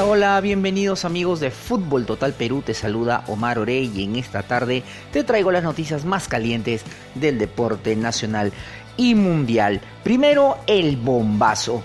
[0.00, 4.84] Hola, bienvenidos amigos de Fútbol Total Perú, te saluda Omar Orey y en esta tarde
[5.12, 6.84] te traigo las noticias más calientes
[7.16, 8.52] del deporte nacional
[8.96, 9.80] y mundial.
[10.04, 11.82] Primero, el bombazo.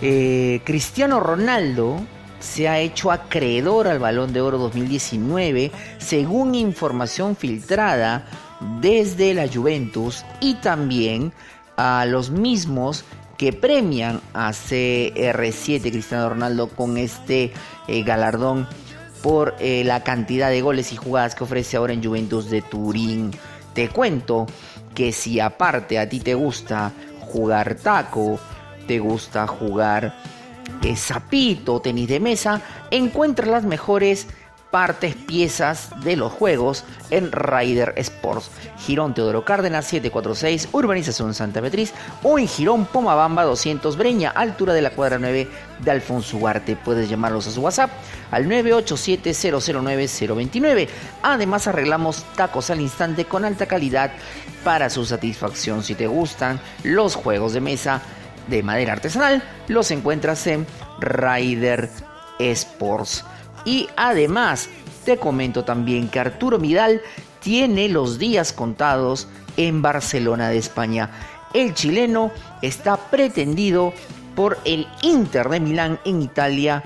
[0.00, 2.00] Eh, Cristiano Ronaldo
[2.38, 8.26] se ha hecho acreedor al Balón de Oro 2019 según información filtrada
[8.80, 11.32] desde la Juventus y también
[11.76, 13.04] a los mismos
[13.40, 17.50] que premian a CR7 Cristiano Ronaldo con este
[17.88, 18.68] eh, galardón
[19.22, 23.30] por eh, la cantidad de goles y jugadas que ofrece ahora en Juventus de Turín.
[23.72, 24.46] Te cuento
[24.94, 28.38] que si aparte a ti te gusta jugar taco,
[28.86, 30.14] te gusta jugar
[30.82, 32.60] eh, zapito, tenis de mesa,
[32.90, 34.26] encuentra las mejores
[34.70, 38.50] partes, piezas de los juegos en Rider Sports.
[38.78, 44.82] Girón Teodoro Cárdenas 746, Urbanización Santa Beatriz o en Girón Pomabamba 200 Breña, altura de
[44.82, 45.48] la cuadra 9
[45.80, 46.76] de Alfonso Ugarte.
[46.76, 47.90] Puedes llamarlos a su WhatsApp
[48.30, 50.88] al 987-009-029.
[51.22, 54.12] Además arreglamos tacos al instante con alta calidad
[54.64, 55.82] para su satisfacción.
[55.82, 58.00] Si te gustan los juegos de mesa
[58.48, 60.66] de madera artesanal, los encuentras en
[61.00, 61.90] Rider
[62.38, 63.24] Sports.
[63.64, 64.68] Y además,
[65.04, 67.00] te comento también que Arturo Vidal
[67.40, 71.10] tiene los días contados en Barcelona de España.
[71.52, 72.30] El chileno
[72.62, 73.92] está pretendido
[74.34, 76.84] por el Inter de Milán en Italia,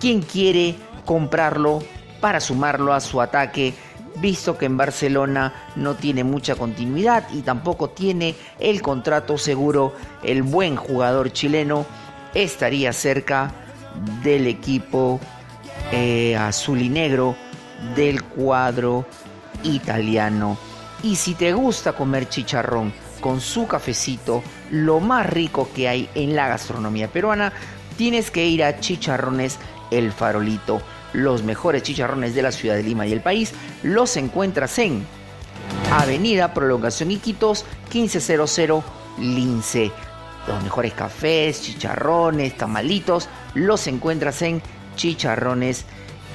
[0.00, 1.80] quien quiere comprarlo
[2.20, 3.74] para sumarlo a su ataque,
[4.16, 9.94] visto que en Barcelona no tiene mucha continuidad y tampoco tiene el contrato seguro.
[10.22, 11.84] El buen jugador chileno
[12.32, 13.52] estaría cerca
[14.22, 15.20] del equipo
[15.92, 17.36] eh, azul y negro
[17.94, 19.06] del cuadro
[19.62, 20.56] italiano.
[21.02, 26.34] Y si te gusta comer chicharrón con su cafecito, lo más rico que hay en
[26.34, 27.52] la gastronomía peruana,
[27.96, 29.58] tienes que ir a Chicharrones
[29.90, 30.80] El Farolito.
[31.12, 35.06] Los mejores chicharrones de la ciudad de Lima y el país los encuentras en
[35.92, 38.84] Avenida Prolongación Iquitos 1500
[39.18, 39.90] Lince.
[40.46, 44.62] Los mejores cafés, chicharrones, tamalitos los encuentras en
[44.96, 45.84] Chicharrones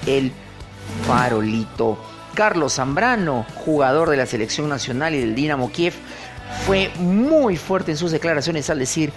[0.06, 0.32] El
[1.06, 1.98] Farolito.
[2.34, 5.94] Carlos Zambrano, jugador de la selección nacional y del Dinamo Kiev,
[6.66, 9.12] fue muy fuerte en sus declaraciones al decir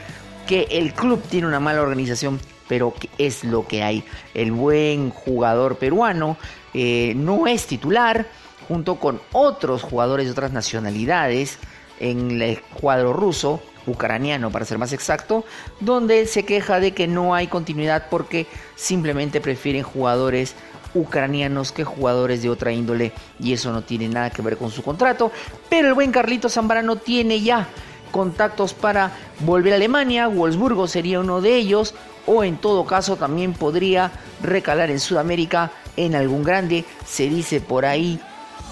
[0.47, 4.05] que el club tiene una mala organización, pero que es lo que hay.
[4.35, 6.37] El buen jugador peruano
[6.73, 8.27] eh, no es titular,
[8.69, 11.59] junto con otros jugadores de otras nacionalidades
[12.01, 15.45] en el cuadro ruso, ucraniano para ser más exacto,
[15.81, 18.47] donde él se queja de que no hay continuidad porque
[18.77, 20.55] simplemente prefieren jugadores
[20.95, 24.83] ucranianos que jugadores de otra índole y eso no tiene nada que ver con su
[24.83, 25.33] contrato,
[25.69, 27.69] pero el buen Carlito Zambrano tiene ya
[28.13, 31.95] contactos para volver a Alemania, Wolfsburgo sería uno de ellos
[32.27, 34.13] o en todo caso también podría
[34.43, 38.21] recalar en Sudamérica en algún grande, se dice por ahí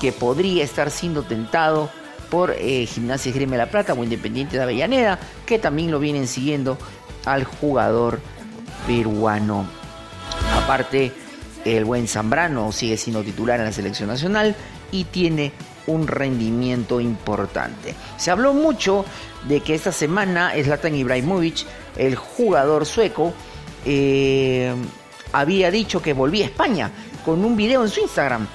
[0.01, 1.91] que podría estar siendo tentado
[2.33, 6.27] por eh, Gimnasia Gremio de la Plata o Independiente de Avellaneda, que también lo vienen
[6.27, 6.79] siguiendo
[7.27, 8.21] al jugador
[8.87, 9.67] peruano.
[10.65, 11.13] Aparte,
[11.67, 14.57] el buen Zambrano sigue siendo titular en la selección nacional
[14.91, 15.53] y tiene
[15.87, 17.95] un rendimiento importante.
[18.17, 19.05] Se habló mucho
[19.47, 21.67] de que esta semana Zlatan Ibrahimovic,
[21.99, 23.35] el jugador sueco,
[23.85, 24.73] eh,
[25.35, 26.91] había dicho que volvía a España
[27.27, 28.47] con un video en su Instagram,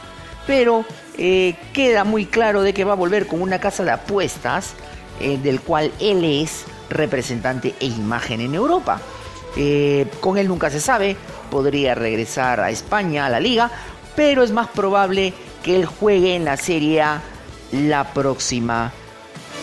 [0.47, 0.83] pero
[1.17, 4.73] eh, queda muy claro de que va a volver con una casa de apuestas
[5.19, 9.01] eh, del cual él es representante e imagen en Europa.
[9.55, 11.17] Eh, con él nunca se sabe,
[11.49, 13.71] podría regresar a España, a la liga,
[14.15, 15.33] pero es más probable
[15.63, 17.21] que él juegue en la Serie A
[17.71, 18.91] la próxima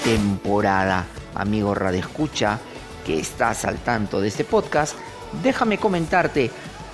[0.02, 1.06] temporada.
[1.36, 2.58] Amigo Radio Escucha,
[3.06, 4.96] que estás al tanto de este podcast,
[5.42, 6.50] déjame comentarte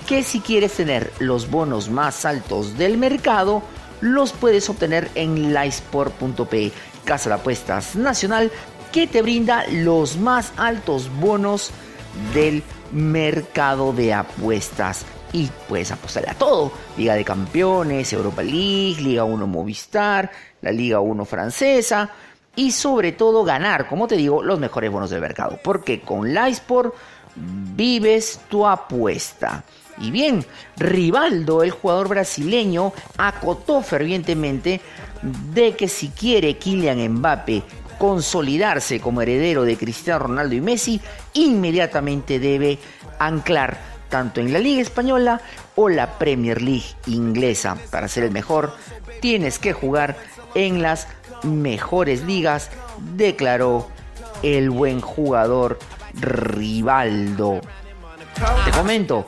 [0.07, 3.63] que si quieres tener los bonos más altos del mercado,
[4.01, 6.71] los puedes obtener en lysport.p,
[7.05, 8.51] casa de apuestas nacional
[8.91, 11.71] que te brinda los más altos bonos
[12.33, 15.05] del mercado de apuestas.
[15.33, 16.73] Y puedes apostar a todo.
[16.97, 20.29] Liga de Campeones, Europa League, Liga 1 Movistar,
[20.61, 22.09] la Liga 1 francesa.
[22.53, 25.57] Y sobre todo ganar, como te digo, los mejores bonos del mercado.
[25.63, 26.93] Porque con Lysport
[27.35, 29.63] vives tu apuesta.
[30.01, 30.45] Y bien,
[30.77, 34.81] Rivaldo, el jugador brasileño, acotó fervientemente
[35.53, 37.63] de que si quiere Kylian Mbappe
[37.99, 40.99] consolidarse como heredero de Cristiano Ronaldo y Messi,
[41.33, 42.79] inmediatamente debe
[43.19, 43.77] anclar
[44.09, 45.39] tanto en la Liga Española
[45.75, 47.77] o la Premier League inglesa.
[47.91, 48.75] Para ser el mejor,
[49.21, 50.17] tienes que jugar
[50.55, 51.07] en las
[51.43, 52.71] mejores ligas,
[53.15, 53.87] declaró
[54.41, 55.77] el buen jugador
[56.15, 57.61] Rivaldo.
[58.65, 59.27] Te comento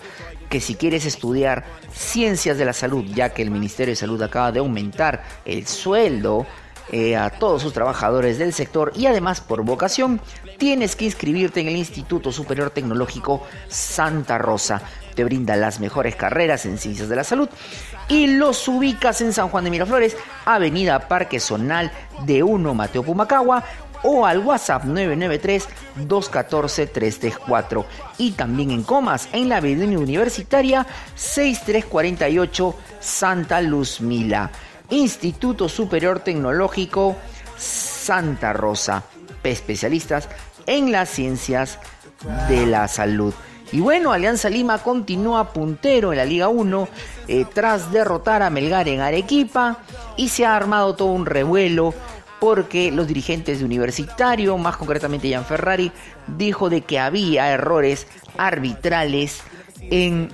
[0.53, 4.51] que si quieres estudiar ciencias de la salud, ya que el Ministerio de Salud acaba
[4.51, 6.45] de aumentar el sueldo
[6.91, 10.21] eh, a todos sus trabajadores del sector y además por vocación,
[10.59, 14.83] tienes que inscribirte en el Instituto Superior Tecnológico Santa Rosa.
[15.15, 17.49] Te brinda las mejores carreras en ciencias de la salud
[18.07, 20.15] y los ubicas en San Juan de Miraflores,
[20.45, 21.91] Avenida Parque Zonal
[22.27, 23.63] de 1 Mateo Pumacagua
[24.03, 27.85] o al WhatsApp 993-214-334.
[28.17, 34.49] Y también en Comas, en la Avenida Universitaria 6348 Santa Luz Mila.
[34.89, 37.15] Instituto Superior Tecnológico
[37.57, 39.03] Santa Rosa,
[39.43, 40.29] especialistas
[40.65, 41.79] en las ciencias
[42.47, 43.33] de la salud.
[43.71, 46.87] Y bueno, Alianza Lima continúa puntero en la Liga 1
[47.27, 49.79] eh, tras derrotar a Melgar en Arequipa
[50.15, 51.93] y se ha armado todo un revuelo
[52.43, 55.93] porque los dirigentes de Universitario, más concretamente Jan Ferrari,
[56.27, 58.05] dijo de que había errores
[58.37, 59.39] arbitrales
[59.79, 60.27] en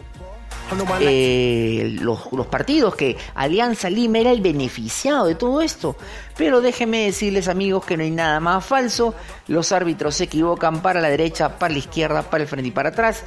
[1.01, 5.95] eh, los, partidos, que Alianza Lima era el beneficiado de todo esto.
[6.35, 9.13] Pero déjenme decirles amigos que no hay nada más falso.
[9.47, 12.89] Los árbitros se equivocan para la derecha, para la izquierda, para el frente y para
[12.89, 13.23] atrás.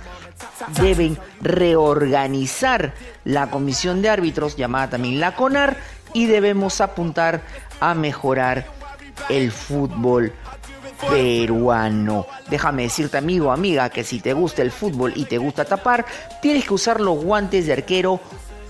[0.81, 2.94] Deben reorganizar
[3.25, 5.76] la comisión de árbitros, llamada también la CONAR,
[6.14, 7.43] y debemos apuntar
[7.82, 8.64] a mejorar
[9.29, 10.32] el fútbol
[11.11, 12.26] peruano.
[12.49, 16.06] Déjame decirte, amigo, amiga, que si te gusta el fútbol y te gusta tapar,
[16.40, 18.20] tienes que usar los guantes de arquero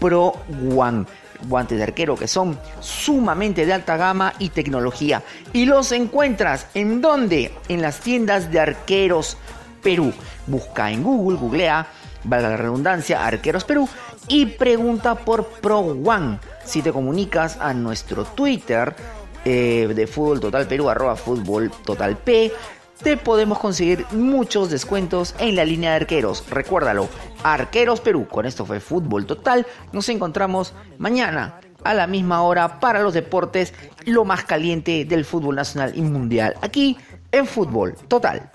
[0.01, 0.33] Pro
[0.75, 1.05] One.
[1.47, 5.23] Guantes de arquero que son sumamente de alta gama y tecnología.
[5.53, 7.53] Y los encuentras en donde?
[7.69, 9.37] En las tiendas de arqueros
[9.83, 10.13] Perú.
[10.47, 11.87] Busca en Google, googlea,
[12.25, 13.89] valga la redundancia, Arqueros Perú
[14.29, 16.39] y pregunta por Pro One.
[16.65, 18.95] Si te comunicas a nuestro Twitter,
[19.45, 22.53] eh, de Fútbol Total Perú, arroba Fútbol Total P,
[23.03, 26.45] te podemos conseguir muchos descuentos en la línea de arqueros.
[26.49, 27.09] Recuérdalo,
[27.43, 28.29] Arqueros Perú.
[28.29, 29.67] Con esto fue Fútbol Total.
[29.93, 33.75] Nos encontramos mañana a la misma hora para los deportes,
[34.05, 36.55] lo más caliente del fútbol nacional y mundial.
[36.63, 36.97] Aquí
[37.33, 38.53] en Fútbol Total.